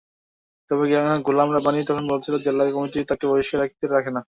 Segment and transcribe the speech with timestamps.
[0.69, 0.85] তবে
[1.27, 4.19] গোলাম রব্বানী তখন বলেছিলেন, জেলা কমিটি তাঁকে বহিষ্কারের এখতিয়ার রাখে না।